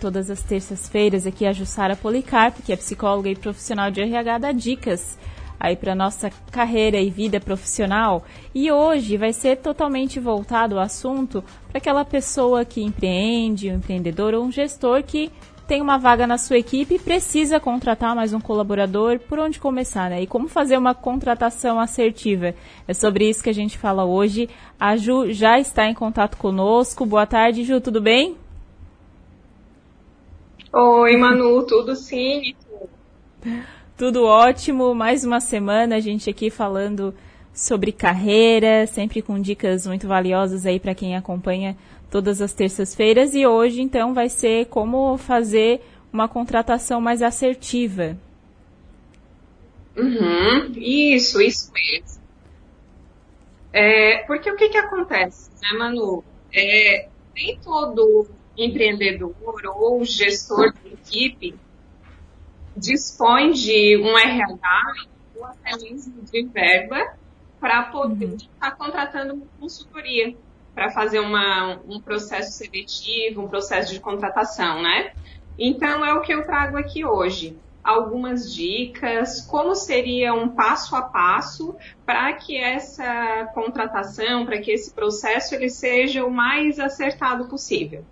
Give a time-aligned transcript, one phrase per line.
[0.00, 4.50] todas as terças-feiras aqui a Jussara Policarpo, que é psicóloga e profissional de RH, dá
[4.50, 5.18] dicas
[5.60, 8.24] aí para nossa carreira e vida profissional.
[8.54, 14.32] E hoje vai ser totalmente voltado ao assunto para aquela pessoa que empreende, um empreendedor
[14.32, 15.30] ou um gestor que
[15.68, 20.10] tem uma vaga na sua equipe e precisa contratar mais um colaborador, por onde começar,
[20.10, 20.22] né?
[20.22, 22.54] E como fazer uma contratação assertiva?
[22.88, 24.48] É sobre isso que a gente fala hoje.
[24.80, 27.06] A Ju já está em contato conosco.
[27.06, 28.39] Boa tarde, Ju, tudo bem?
[30.72, 32.54] Oi, Manu, tudo sim?
[33.96, 34.94] Tudo ótimo.
[34.94, 37.12] Mais uma semana a gente aqui falando
[37.52, 41.76] sobre carreira, sempre com dicas muito valiosas aí para quem acompanha
[42.08, 43.34] todas as terças-feiras.
[43.34, 45.80] E hoje, então, vai ser como fazer
[46.12, 48.16] uma contratação mais assertiva.
[49.96, 52.20] Uhum, isso, isso mesmo.
[53.72, 56.22] É, porque o que, que acontece, né, Manu?
[56.52, 58.28] É, nem todo
[58.64, 59.34] empreendedor
[59.76, 61.58] ou gestor de equipe
[62.76, 64.94] dispõe de um RH
[65.36, 67.14] ou até mesmo de verba
[67.58, 68.36] para poder uhum.
[68.36, 70.34] estar contratando uma consultoria
[70.74, 75.12] para fazer uma, um processo seletivo, um processo de contratação, né?
[75.58, 77.56] Então é o que eu trago aqui hoje.
[77.82, 81.74] Algumas dicas, como seria um passo a passo
[82.06, 88.04] para que essa contratação, para que esse processo ele seja o mais acertado possível.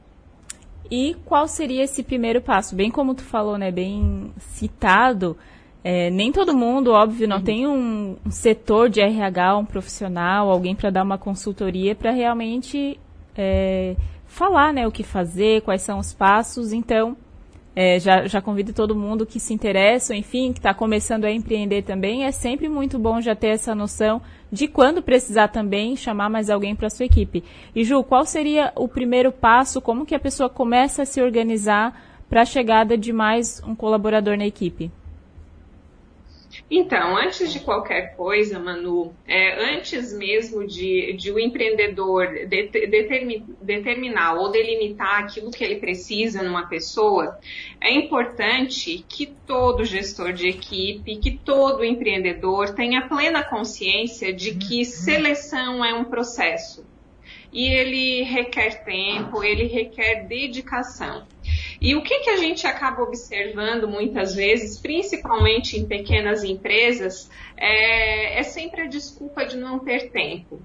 [0.90, 2.74] E qual seria esse primeiro passo?
[2.74, 3.70] Bem como tu falou, né?
[3.70, 5.36] Bem citado.
[5.84, 7.42] É, nem todo mundo, óbvio, não uhum.
[7.42, 12.98] tem um, um, setor de RH, um profissional, alguém para dar uma consultoria para realmente
[13.36, 13.94] é,
[14.26, 16.72] falar né, o que fazer, quais são os passos.
[16.72, 17.16] Então,
[17.80, 21.82] é, já, já convido todo mundo que se interessa, enfim, que está começando a empreender
[21.82, 22.24] também.
[22.24, 26.74] É sempre muito bom já ter essa noção de quando precisar também chamar mais alguém
[26.74, 27.44] para sua equipe.
[27.76, 29.80] E Ju, qual seria o primeiro passo?
[29.80, 31.96] Como que a pessoa começa a se organizar
[32.28, 34.90] para a chegada de mais um colaborador na equipe?
[36.70, 43.42] Então, antes de qualquer coisa, Manu, é, antes mesmo de, de o empreendedor de, de,
[43.60, 47.38] determinar ou delimitar aquilo que ele precisa numa pessoa,
[47.80, 54.84] é importante que todo gestor de equipe, que todo empreendedor tenha plena consciência de que
[54.84, 56.84] seleção é um processo.
[57.50, 61.26] E ele requer tempo, ele requer dedicação.
[61.80, 68.38] E o que, que a gente acaba observando muitas vezes, principalmente em pequenas empresas, é,
[68.38, 70.60] é sempre a desculpa de não ter tempo.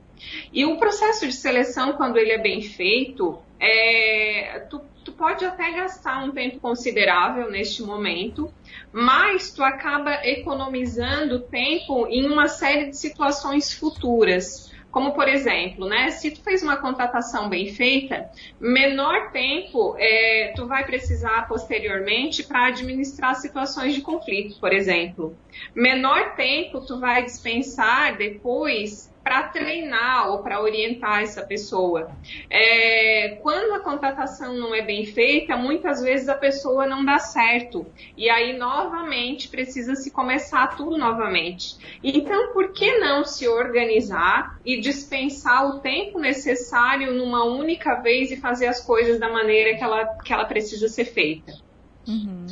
[0.51, 5.71] E o processo de seleção, quando ele é bem feito, é, tu, tu pode até
[5.71, 8.51] gastar um tempo considerável neste momento,
[8.91, 14.72] mas tu acaba economizando tempo em uma série de situações futuras.
[14.93, 20.67] Como, por exemplo, né, se tu fez uma contratação bem feita, menor tempo é, tu
[20.67, 25.35] vai precisar posteriormente para administrar situações de conflito, por exemplo.
[25.75, 32.11] Menor tempo tu vai dispensar depois para treinar ou para orientar essa pessoa.
[32.49, 37.85] É, quando a contratação não é bem feita, muitas vezes a pessoa não dá certo.
[38.17, 41.77] E aí, novamente, precisa se começar tudo novamente.
[42.03, 48.37] Então, por que não se organizar e dispensar o tempo necessário numa única vez e
[48.37, 51.53] fazer as coisas da maneira que ela, que ela precisa ser feita?
[52.05, 52.42] Uhum.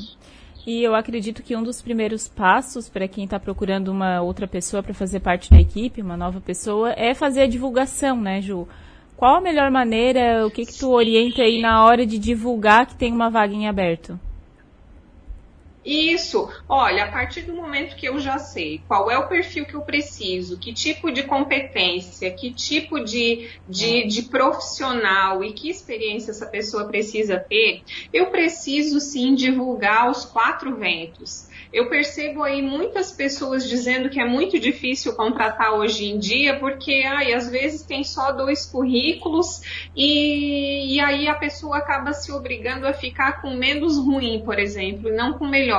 [0.66, 4.84] E eu acredito que um dos primeiros passos para quem está procurando uma outra pessoa
[4.84, 8.68] para fazer parte da equipe, uma nova pessoa, é fazer a divulgação, né, Ju?
[9.18, 12.96] Qual a melhor maneira, o que que tu orienta aí na hora de divulgar que
[12.96, 14.20] tem uma vaga em aberto?
[15.84, 16.48] Isso.
[16.70, 19.82] Olha, a partir do momento que eu já sei qual é o perfil que eu
[19.82, 26.46] preciso, que tipo de competência, que tipo de, de, de profissional e que experiência essa
[26.46, 27.82] pessoa precisa ter,
[28.14, 31.50] eu preciso sim divulgar os quatro ventos.
[31.74, 37.04] Eu percebo aí muitas pessoas dizendo que é muito difícil contratar hoje em dia, porque
[37.06, 39.62] ai, às vezes tem só dois currículos
[39.96, 45.10] e, e aí a pessoa acaba se obrigando a ficar com menos ruim, por exemplo,
[45.10, 45.71] e não com melhor.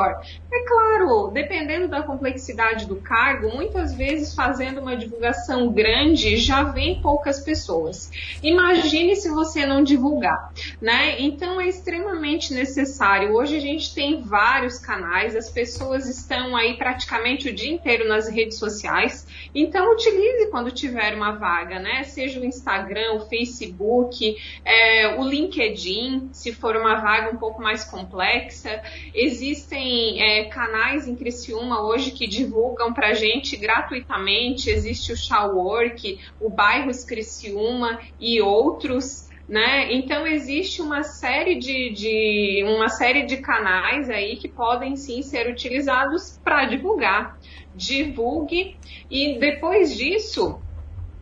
[0.53, 7.00] É claro, dependendo da complexidade do cargo, muitas vezes fazendo uma divulgação grande já vem
[7.00, 8.11] poucas pessoas.
[8.43, 11.21] Imagine se você não divulgar, né?
[11.21, 13.35] Então é extremamente necessário.
[13.35, 18.06] Hoje a gente tem vários canais, as pessoas pessoas estão aí praticamente o dia inteiro
[18.06, 19.27] nas redes sociais.
[19.55, 22.05] Então, utilize quando tiver uma vaga, né?
[22.05, 27.85] Seja o Instagram, o Facebook, é, o LinkedIn, se for uma vaga um pouco mais
[27.85, 28.83] complexa.
[29.15, 34.70] Existem é, canais em Criciúma hoje que divulgam para gente gratuitamente.
[34.70, 39.31] Existe o Shawwork, o Bairros Criciúma e outros.
[39.49, 39.93] Né?
[39.93, 45.50] Então existe uma série de, de, uma série de canais aí que podem sim ser
[45.50, 47.38] utilizados para divulgar.
[47.75, 48.76] Divulgue
[49.11, 50.61] e depois disso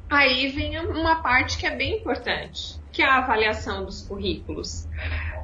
[0.09, 4.89] aí vem uma parte que é bem importante, que é a avaliação dos currículos.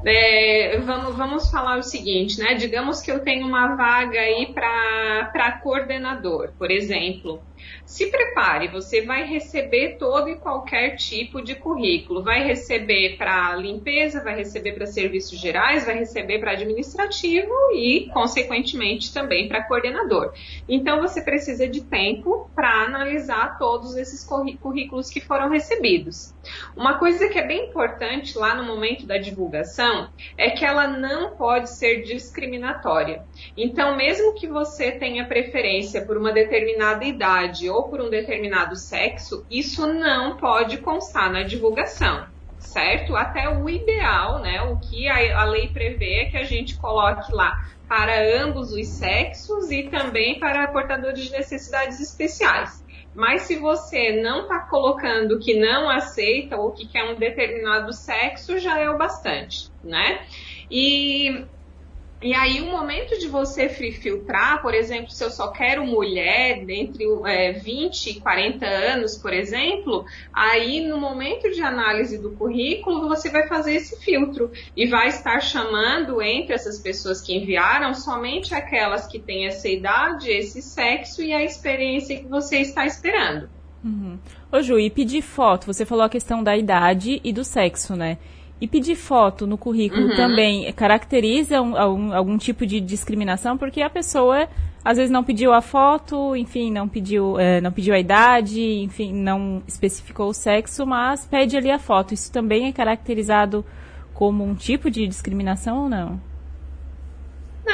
[0.09, 2.55] É, vamos, vamos falar o seguinte, né?
[2.55, 7.45] Digamos que eu tenho uma vaga aí para coordenador, por exemplo.
[7.85, 12.23] Se prepare, você vai receber todo e qualquer tipo de currículo.
[12.23, 19.13] Vai receber para limpeza, vai receber para serviços gerais, vai receber para administrativo e, consequentemente,
[19.13, 20.33] também para coordenador.
[20.69, 26.35] Então, você precisa de tempo para analisar todos esses currículos que foram recebidos.
[26.77, 31.37] Uma coisa que é bem importante lá no momento da divulgação é que ela não
[31.37, 33.25] pode ser discriminatória.
[33.57, 39.45] Então, mesmo que você tenha preferência por uma determinada idade ou por um determinado sexo,
[39.51, 42.27] isso não pode constar na divulgação
[42.59, 43.17] certo?
[43.17, 44.63] Até o ideal, né?
[44.63, 47.55] O que a, a, lei prevê é que a gente coloque lá
[47.89, 52.85] para ambos os sexos e também para portadores de necessidades especiais.
[53.15, 58.59] Mas se você não está colocando que não aceita ou que quer um determinado sexo,
[58.59, 60.27] já é o bastante, né?
[60.71, 61.47] E
[62.23, 67.05] e aí, o momento de você filtrar, por exemplo, se eu só quero mulher entre
[67.27, 73.29] é, 20 e 40 anos, por exemplo, aí no momento de análise do currículo, você
[73.29, 79.07] vai fazer esse filtro e vai estar chamando entre essas pessoas que enviaram somente aquelas
[79.07, 83.51] que têm essa idade, esse sexo e a experiência que você está esperando.
[83.85, 84.19] Uhum.
[84.51, 88.17] Ô Ju, e pedir foto, você falou a questão da idade e do sexo, né?
[88.61, 90.17] E pedir foto no currículo uhum.
[90.17, 94.49] também caracteriza um, algum, algum, tipo de discriminação, porque a pessoa
[94.83, 99.13] às vezes não pediu a foto, enfim, não pediu, é, não pediu a idade, enfim,
[99.13, 102.15] não especificou o sexo, mas pede ali a foto.
[102.15, 103.65] Isso também é caracterizado
[104.15, 106.21] como um tipo de discriminação ou não?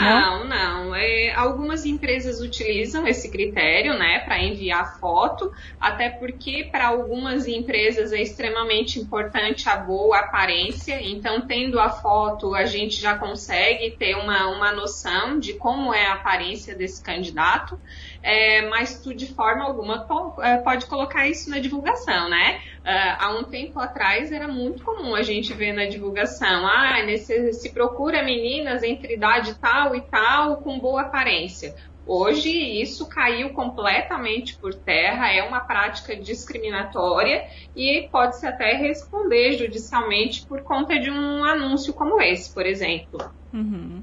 [0.00, 0.94] Não, não.
[0.94, 8.12] É, algumas empresas utilizam esse critério, né, para enviar foto, até porque para algumas empresas
[8.12, 10.99] é extremamente importante a boa aparência.
[11.03, 16.06] Então, tendo a foto, a gente já consegue ter uma, uma noção de como é
[16.06, 17.79] a aparência desse candidato
[18.23, 20.06] é, mas tu de forma alguma
[20.41, 22.61] é, pode colocar isso na divulgação, né?
[22.82, 27.52] Uh, há um tempo atrás era muito comum a gente ver na divulgação, ah, nesse,
[27.52, 31.76] se procura meninas entre idade tal e tal com boa aparência.
[32.05, 37.44] Hoje isso caiu completamente por terra, é uma prática discriminatória
[37.76, 43.32] e pode-se até responder judicialmente por conta de um anúncio como esse, por exemplo.
[43.52, 44.02] Uhum.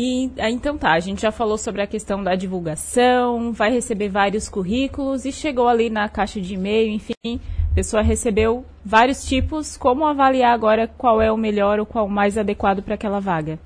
[0.00, 4.08] E ah, então tá, a gente já falou sobre a questão da divulgação, vai receber
[4.08, 7.40] vários currículos e chegou ali na caixa de e-mail, enfim,
[7.72, 9.76] a pessoa recebeu vários tipos.
[9.76, 13.58] Como avaliar agora qual é o melhor ou qual mais adequado para aquela vaga?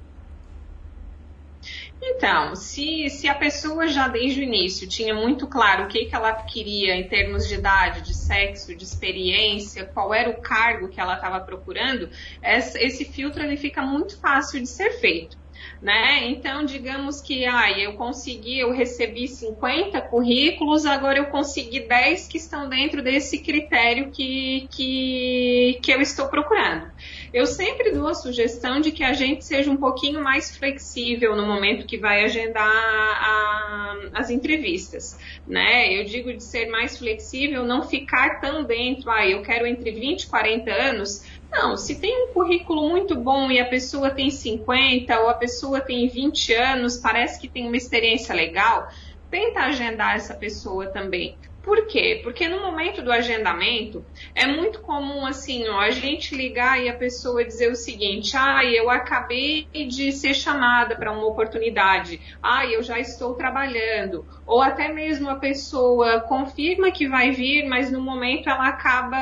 [2.01, 6.15] Então, se, se a pessoa já desde o início tinha muito claro o que, que
[6.15, 10.99] ela queria em termos de idade, de sexo, de experiência, qual era o cargo que
[10.99, 12.09] ela estava procurando,
[12.43, 15.42] esse filtro ele fica muito fácil de ser feito
[15.81, 16.29] né?
[16.29, 22.39] Então, digamos que ah, eu consegui, eu recebi 50 currículos, agora eu consegui 10 que
[22.39, 26.91] estão dentro desse critério que, que, que eu estou procurando.
[27.33, 31.47] Eu sempre dou a sugestão de que a gente seja um pouquinho mais flexível no
[31.47, 35.93] momento que vai agendar a, as entrevistas, né?
[35.93, 40.23] Eu digo de ser mais flexível, não ficar tão dentro, ah, eu quero entre 20
[40.23, 45.21] e 40 anos, não, se tem um currículo muito bom e a pessoa tem 50
[45.21, 48.89] ou a pessoa tem 20 anos, parece que tem uma experiência legal,
[49.31, 51.37] tenta agendar essa pessoa também.
[51.63, 52.21] Por quê?
[52.25, 54.05] Porque no momento do agendamento
[54.35, 58.65] é muito comum assim, ó, a gente ligar e a pessoa dizer o seguinte: "Ah,
[58.65, 62.21] eu acabei de ser chamada para uma oportunidade.
[62.43, 67.93] Ah, eu já estou trabalhando." Ou até mesmo a pessoa confirma que vai vir, mas
[67.93, 69.17] no momento ela acaba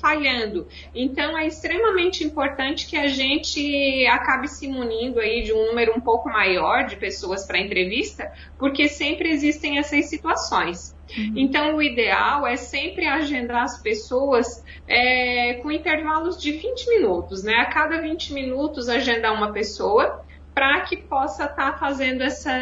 [0.00, 0.66] falhando.
[0.92, 6.00] Então é extremamente importante que a gente acabe se munindo aí de um número um
[6.00, 10.92] pouco maior de pessoas para entrevista, porque sempre existem essas situações.
[11.16, 11.32] Uhum.
[11.36, 17.54] Então, o ideal é sempre agendar as pessoas é, com intervalos de 20 minutos, né?
[17.56, 20.22] A cada 20 minutos, agendar uma pessoa
[20.54, 22.52] para que possa estar tá fazendo essa,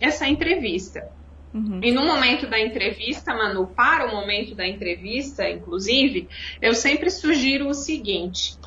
[0.00, 1.15] essa entrevista.
[1.56, 1.80] Uhum.
[1.82, 6.28] E no momento da entrevista, Manu, para o momento da entrevista, inclusive,
[6.60, 8.58] eu sempre sugiro o seguinte: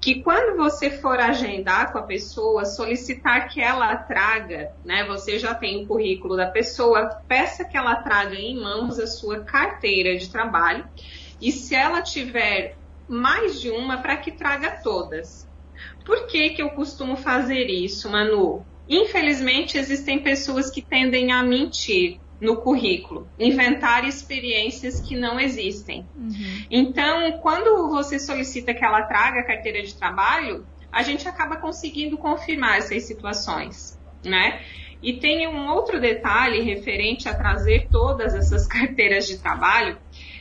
[0.00, 5.04] que quando você for agendar com a pessoa, solicitar que ela traga, né?
[5.04, 9.44] Você já tem o currículo da pessoa, peça que ela traga em mãos a sua
[9.44, 10.88] carteira de trabalho.
[11.38, 15.46] E se ela tiver mais de uma para que traga todas.
[16.04, 18.64] Por que, que eu costumo fazer isso, Manu?
[18.88, 26.06] Infelizmente, existem pessoas que tendem a mentir no currículo, inventar experiências que não existem.
[26.16, 26.64] Uhum.
[26.70, 32.16] Então, quando você solicita que ela traga a carteira de trabalho, a gente acaba conseguindo
[32.16, 34.60] confirmar essas situações, né?
[35.02, 39.98] E tem um outro detalhe referente a trazer todas essas carteiras de trabalho,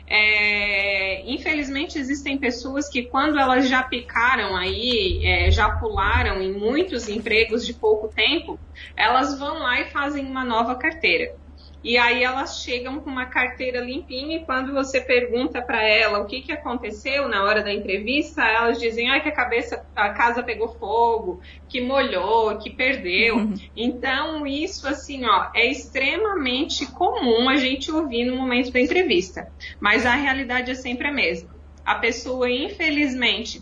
[0.10, 7.10] é, infelizmente existem pessoas que quando elas já picaram aí, é, já pularam em muitos
[7.10, 8.58] empregos de pouco tempo,
[8.96, 11.36] elas vão lá e fazem uma nova carteira.
[11.84, 16.26] E aí elas chegam com uma carteira limpinha e quando você pergunta para ela o
[16.26, 20.42] que, que aconteceu na hora da entrevista, elas dizem ah, que a cabeça, a casa
[20.42, 23.38] pegou fogo, que molhou, que perdeu.
[23.38, 23.54] Uhum.
[23.76, 29.52] Então isso assim, ó, é extremamente comum a gente ouvir no momento da entrevista.
[29.80, 31.56] Mas a realidade é sempre a mesma.
[31.86, 33.62] A pessoa, infelizmente,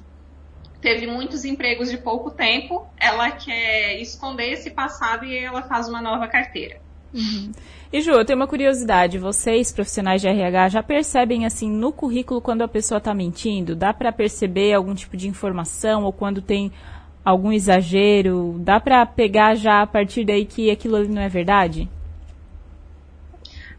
[0.81, 6.01] teve muitos empregos de pouco tempo, ela quer esconder esse passado e ela faz uma
[6.01, 6.84] nova carteira.
[7.15, 7.51] Uhum.
[7.93, 9.17] E Ju, eu tenho uma curiosidade.
[9.17, 13.73] Vocês, profissionais de RH, já percebem assim no currículo quando a pessoa está mentindo?
[13.73, 16.73] Dá para perceber algum tipo de informação ou quando tem
[17.23, 18.57] algum exagero?
[18.59, 21.89] Dá para pegar já a partir daí que aquilo ali não é verdade?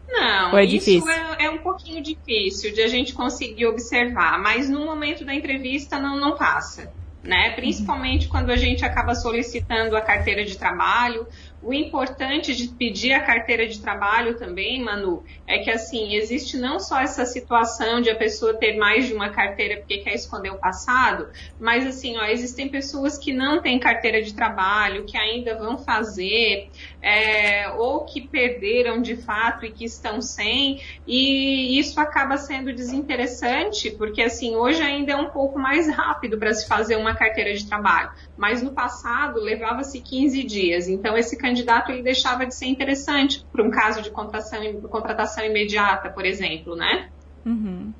[0.08, 4.86] Não, é isso é, é, um pouquinho difícil de a gente conseguir observar, mas no
[4.86, 6.90] momento da entrevista não, não passa.
[7.22, 7.50] Né?
[7.50, 8.30] Principalmente uhum.
[8.30, 11.26] quando a gente acaba solicitando a carteira de trabalho
[11.66, 16.78] o importante de pedir a carteira de trabalho também, Manu, é que assim, existe não
[16.78, 20.58] só essa situação de a pessoa ter mais de uma carteira porque quer esconder o
[20.58, 25.76] passado, mas assim, ó, existem pessoas que não têm carteira de trabalho, que ainda vão
[25.76, 26.70] fazer,
[27.02, 33.90] é, ou que perderam de fato e que estão sem, e isso acaba sendo desinteressante,
[33.90, 37.66] porque assim, hoje ainda é um pouco mais rápido para se fazer uma carteira de
[37.66, 41.55] trabalho, mas no passado levava-se 15 dias, então esse candidato
[41.92, 47.08] ele deixava de ser interessante para um caso de contratação, contratação imediata, por exemplo, né?
[47.44, 47.92] Uhum.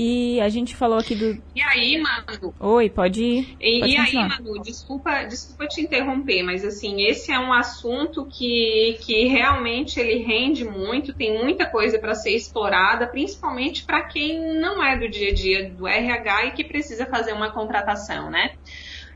[0.00, 1.42] E a gente falou aqui do.
[1.56, 2.54] E aí, Manu?
[2.60, 3.56] Oi, pode ir.
[3.60, 8.24] E, pode e aí, Manu, desculpa, desculpa te interromper, mas assim, esse é um assunto
[8.26, 14.60] que, que realmente ele rende muito, tem muita coisa para ser explorada, principalmente para quem
[14.60, 18.52] não é do dia a dia do RH e que precisa fazer uma contratação, né?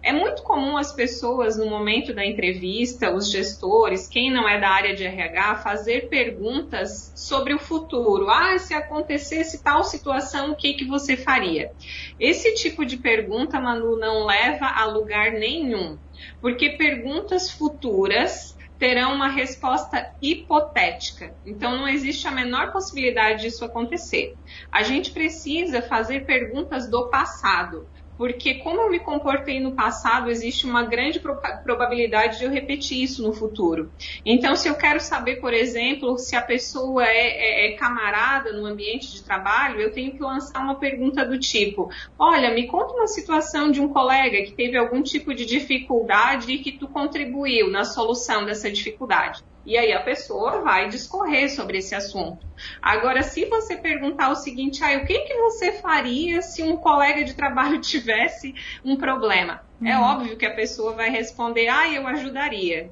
[0.04, 4.68] É muito comum as pessoas, no momento da entrevista, os gestores, quem não é da
[4.68, 8.28] área de RH, fazer perguntas sobre o futuro.
[8.28, 11.70] Ah, se acontecesse tal situação, o que, que você faria?
[12.18, 15.96] Esse tipo de pergunta, Manu, não leva a lugar nenhum,
[16.40, 21.32] porque perguntas futuras terão uma resposta hipotética.
[21.46, 24.34] Então, não existe a menor possibilidade disso acontecer.
[24.72, 27.86] A gente precisa fazer perguntas do passado
[28.22, 33.02] porque como eu me comportei no passado, existe uma grande pro probabilidade de eu repetir
[33.02, 33.90] isso no futuro.
[34.24, 38.64] Então, se eu quero saber, por exemplo, se a pessoa é, é, é camarada no
[38.64, 43.08] ambiente de trabalho, eu tenho que lançar uma pergunta do tipo: Olha, me conta uma
[43.08, 47.82] situação de um colega que teve algum tipo de dificuldade e que tu contribuiu na
[47.82, 49.42] solução dessa dificuldade.
[49.64, 52.44] E aí a pessoa vai discorrer sobre esse assunto.
[52.80, 57.24] Agora, se você perguntar o seguinte, ah, o que, que você faria se um colega
[57.24, 58.54] de trabalho tivesse
[58.84, 59.62] um problema?
[59.80, 59.90] É uhum.
[59.90, 62.90] É óbvio que a pessoa vai responder, ah, eu ajudaria.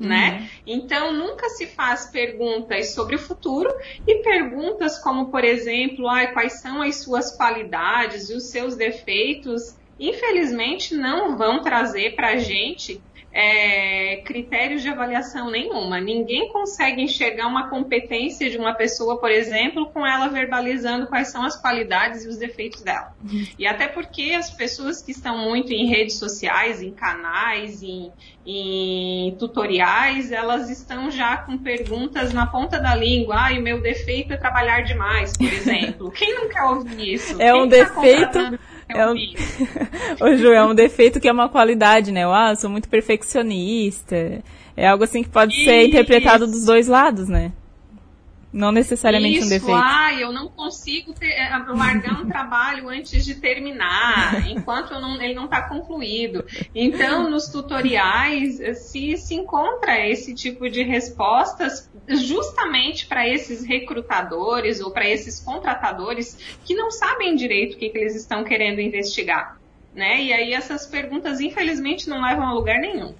[0.00, 0.08] Uhum.
[0.08, 0.50] Né?
[0.66, 3.70] Então, nunca se faz perguntas sobre o futuro
[4.06, 9.76] e perguntas como, por exemplo, ah, quais são as suas qualidades e os seus defeitos,
[9.98, 13.00] infelizmente não vão trazer para a gente
[13.32, 16.00] é, critérios de avaliação nenhuma.
[16.00, 21.44] Ninguém consegue enxergar uma competência de uma pessoa, por exemplo, com ela verbalizando quais são
[21.44, 23.14] as qualidades e os defeitos dela.
[23.58, 28.12] E até porque as pessoas que estão muito em redes sociais, em canais, em,
[28.44, 33.36] em tutoriais, elas estão já com perguntas na ponta da língua.
[33.38, 36.10] Ah, o meu defeito é trabalhar demais, por exemplo.
[36.10, 37.40] Quem não quer ouvir isso?
[37.40, 38.58] É Quem um tá defeito
[38.94, 39.14] é um...
[40.24, 42.24] Ô, Ju, é um defeito que é uma qualidade, né?
[42.26, 44.42] Ah, eu sou muito perfeccionista.
[44.76, 45.64] É algo assim que pode Isso.
[45.64, 47.52] ser interpretado dos dois lados, né?
[48.52, 49.80] Não necessariamente Isso, um defeito.
[49.80, 55.34] Ah, eu não consigo ter, é, largar um trabalho antes de terminar, enquanto não, ele
[55.34, 56.44] não está concluído.
[56.74, 64.90] Então, nos tutoriais, se, se encontra esse tipo de respostas justamente para esses recrutadores ou
[64.90, 69.59] para esses contratadores que não sabem direito o que, que eles estão querendo investigar.
[69.94, 70.22] Né?
[70.22, 73.14] E aí essas perguntas, infelizmente, não levam a lugar nenhum.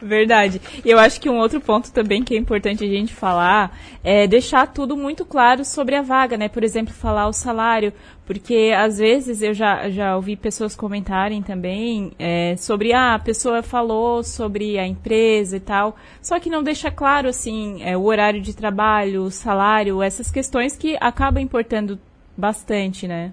[0.00, 0.60] Verdade.
[0.84, 4.26] E eu acho que um outro ponto também que é importante a gente falar é
[4.26, 6.48] deixar tudo muito claro sobre a vaga, né?
[6.48, 7.92] Por exemplo, falar o salário,
[8.26, 13.62] porque às vezes eu já, já ouvi pessoas comentarem também é, sobre ah, a pessoa
[13.62, 18.40] falou sobre a empresa e tal, só que não deixa claro assim é, o horário
[18.40, 21.98] de trabalho, o salário, essas questões que acabam importando
[22.36, 23.32] bastante, né?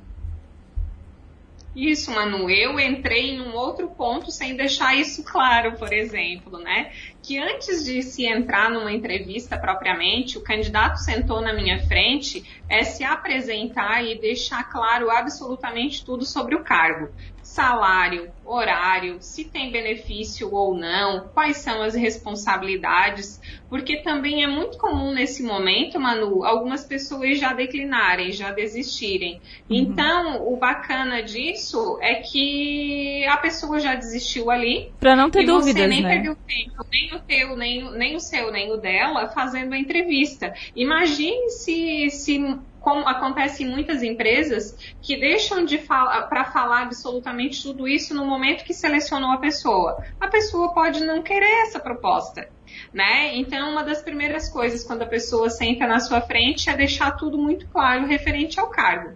[1.76, 6.92] Isso, Manu, eu entrei em um outro ponto sem deixar isso claro, por exemplo, né?
[7.22, 12.84] Que antes de se entrar numa entrevista propriamente, o candidato sentou na minha frente é
[12.84, 17.10] se apresentar e deixar claro absolutamente tudo sobre o cargo
[17.44, 24.78] salário, horário, se tem benefício ou não, quais são as responsabilidades, porque também é muito
[24.78, 29.42] comum nesse momento, Manu, algumas pessoas já declinarem, já desistirem.
[29.70, 29.76] Uhum.
[29.78, 34.92] Então, o bacana disso é que a pessoa já desistiu ali.
[35.00, 36.10] Para não ter dúvidas, você nem né?
[36.10, 40.54] perdeu tempo, nem o teu, nem, nem o seu, nem o dela, fazendo a entrevista.
[40.76, 47.64] Imagine se, se como acontece em muitas empresas, que deixam de falar para falar absolutamente
[47.64, 50.04] tudo isso no momento que selecionou a pessoa.
[50.20, 52.50] A pessoa pode não querer essa proposta.
[52.94, 53.38] Né?
[53.38, 57.38] Então, uma das primeiras coisas quando a pessoa senta na sua frente é deixar tudo
[57.38, 59.12] muito claro referente ao cargo.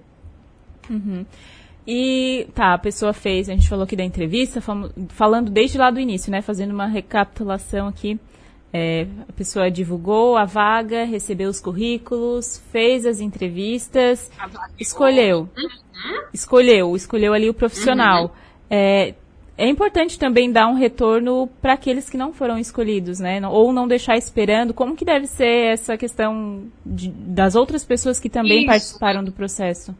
[0.90, 1.26] Uhum.
[1.86, 4.62] E tá, a pessoa fez, a gente falou aqui da entrevista,
[5.10, 6.42] falando desde lá do início, né?
[6.42, 8.18] Fazendo uma recapitulação aqui
[8.74, 14.30] é, a pessoa divulgou a vaga, recebeu os currículos, fez as entrevistas,
[14.80, 15.50] escolheu.
[15.58, 16.24] Uhum.
[16.34, 18.26] Escolheu, escolheu ali o profissional.
[18.26, 18.32] Uhum.
[18.70, 19.14] É,
[19.58, 23.42] é importante também dar um retorno para aqueles que não foram escolhidos, né?
[23.48, 24.74] Ou não deixar esperando.
[24.74, 28.68] Como que deve ser essa questão de, das outras pessoas que também Isso.
[28.68, 29.96] participaram do processo?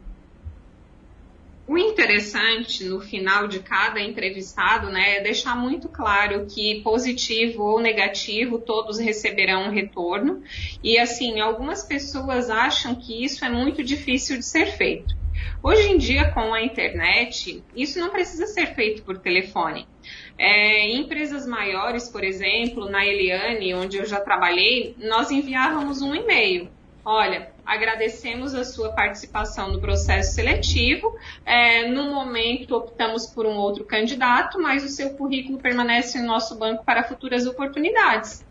[1.68, 7.78] O interessante no final de cada entrevistado né, é deixar muito claro que positivo ou
[7.78, 10.42] negativo todos receberão um retorno.
[10.82, 15.14] E assim, algumas pessoas acham que isso é muito difícil de ser feito.
[15.62, 19.86] Hoje em dia, com a internet, isso não precisa ser feito por telefone.
[20.38, 26.14] É, em empresas maiores, por exemplo, na Eliane, onde eu já trabalhei, nós enviávamos um
[26.14, 26.70] e-mail.
[27.04, 31.12] Olha, agradecemos a sua participação no processo seletivo.
[31.44, 36.58] É, no momento, optamos por um outro candidato, mas o seu currículo permanece no nosso
[36.58, 38.47] banco para futuras oportunidades.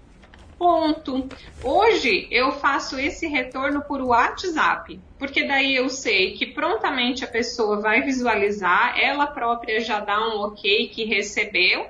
[0.58, 1.28] Ponto.
[1.64, 7.80] Hoje eu faço esse retorno por WhatsApp, porque daí eu sei que prontamente a pessoa
[7.80, 11.86] vai visualizar, ela própria já dá um ok que recebeu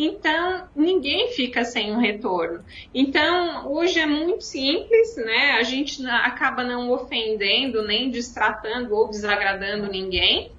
[0.00, 2.64] então, ninguém fica sem um retorno.
[2.94, 5.56] Então, hoje é muito simples, né?
[5.58, 10.52] A gente acaba não ofendendo, nem destratando ou desagradando ninguém.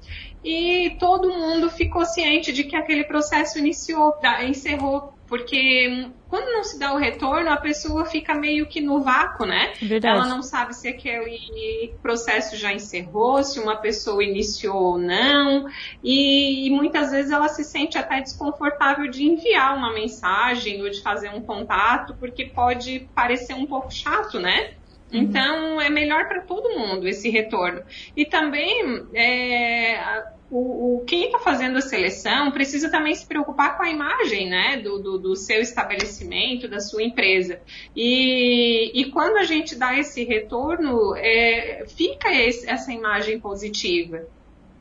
[0.44, 4.14] E todo mundo ficou ciente de que aquele processo iniciou,
[4.46, 9.46] encerrou porque quando não se dá o retorno, a pessoa fica meio que no vácuo,
[9.46, 9.74] né?
[9.80, 10.18] Verdade.
[10.18, 15.68] Ela não sabe se aquele processo já encerrou, se uma pessoa iniciou ou não,
[16.04, 21.02] e, e muitas vezes ela se sente até desconfortável de enviar uma mensagem ou de
[21.02, 24.74] fazer um contato, porque pode parecer um pouco chato, né?
[25.14, 25.22] Uhum.
[25.22, 27.84] Então é melhor para todo mundo esse retorno.
[28.16, 33.84] E também é, o, o quem está fazendo a seleção precisa também se preocupar com
[33.84, 37.60] a imagem né, do, do, do seu estabelecimento, da sua empresa.
[37.96, 44.24] E, e quando a gente dá esse retorno, é, fica esse, essa imagem positiva.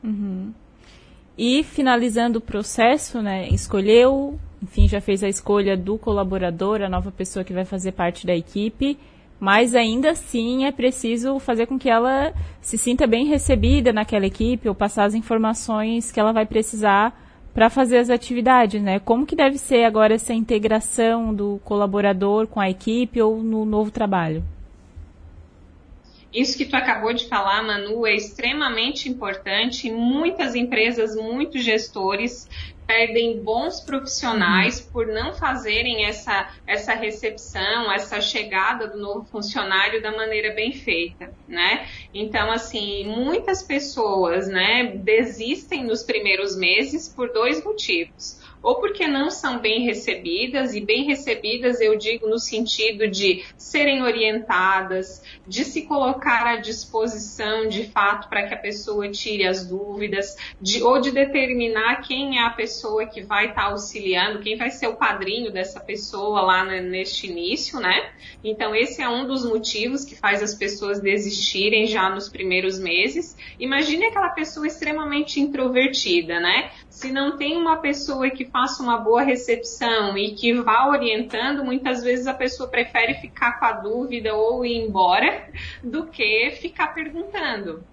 [0.03, 0.53] Uhum.
[1.37, 7.11] E finalizando o processo, né, escolheu, enfim, já fez a escolha do colaborador, a nova
[7.11, 8.97] pessoa que vai fazer parte da equipe
[9.39, 14.67] mas ainda assim é preciso fazer com que ela se sinta bem recebida naquela equipe
[14.67, 17.17] ou passar as informações que ela vai precisar
[17.53, 18.99] para fazer as atividades, né?
[18.99, 23.91] Como que deve ser agora essa integração do colaborador com a equipe ou no novo
[23.91, 24.43] trabalho?
[26.33, 29.91] Isso que tu acabou de falar, Manu, é extremamente importante.
[29.91, 32.47] Muitas empresas, muitos gestores
[32.89, 34.91] perdem bons profissionais uhum.
[34.91, 41.31] por não fazerem essa, essa recepção, essa chegada do novo funcionário da maneira bem feita,
[41.47, 41.87] né?
[42.11, 49.29] Então, assim, muitas pessoas, né, desistem nos primeiros meses por dois motivos ou porque não
[49.31, 55.83] são bem recebidas, e bem recebidas eu digo no sentido de serem orientadas, de se
[55.83, 61.11] colocar à disposição de fato para que a pessoa tire as dúvidas, de, ou de
[61.11, 65.51] determinar quem é a pessoa que vai estar tá auxiliando, quem vai ser o padrinho
[65.51, 68.11] dessa pessoa lá neste início, né?
[68.43, 73.37] Então, esse é um dos motivos que faz as pessoas desistirem já nos primeiros meses.
[73.59, 76.71] Imagine aquela pessoa extremamente introvertida, né?
[76.89, 82.03] Se não tem uma pessoa que faça uma boa recepção e que vá orientando, muitas
[82.03, 85.49] vezes a pessoa prefere ficar com a dúvida ou ir embora
[85.83, 87.83] do que ficar perguntando.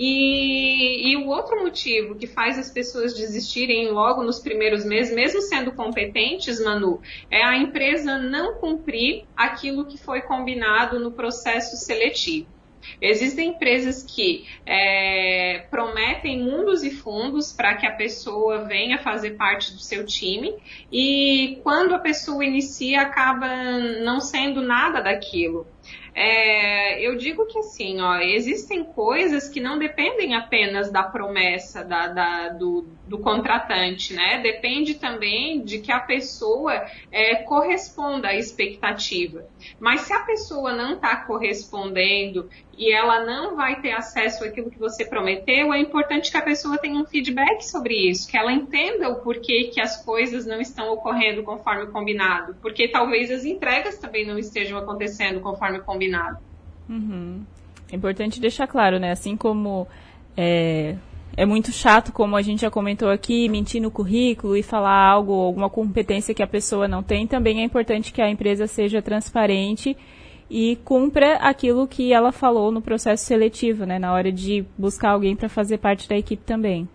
[0.00, 5.40] E, e, o outro motivo que faz as pessoas desistirem logo nos primeiros meses, mesmo
[5.42, 12.57] sendo competentes, Manu, é a empresa não cumprir aquilo que foi combinado no processo seletivo.
[13.00, 19.72] Existem empresas que é, prometem mundos e fundos para que a pessoa venha fazer parte
[19.72, 20.54] do seu time
[20.90, 23.48] e quando a pessoa inicia acaba
[24.02, 25.66] não sendo nada daquilo.
[26.20, 32.08] É, eu digo que assim, ó, existem coisas que não dependem apenas da promessa da,
[32.08, 34.40] da, do, do, contratante, né?
[34.42, 36.74] Depende também de que a pessoa
[37.12, 39.46] é, corresponda à expectativa.
[39.78, 44.78] Mas se a pessoa não está correspondendo e ela não vai ter acesso àquilo que
[44.78, 49.08] você prometeu, é importante que a pessoa tenha um feedback sobre isso, que ela entenda
[49.08, 54.26] o porquê que as coisas não estão ocorrendo conforme combinado, porque talvez as entregas também
[54.26, 56.07] não estejam acontecendo conforme combinado.
[56.88, 57.42] Uhum.
[57.90, 59.12] É importante deixar claro, né?
[59.12, 59.86] Assim como
[60.36, 60.96] é,
[61.36, 65.32] é muito chato, como a gente já comentou aqui, mentir no currículo e falar algo,
[65.32, 69.96] alguma competência que a pessoa não tem, também é importante que a empresa seja transparente
[70.50, 75.36] e cumpra aquilo que ela falou no processo seletivo, né, na hora de buscar alguém
[75.36, 76.88] para fazer parte da equipe também.